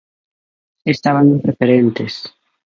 [0.93, 2.13] Estaban en preferentes.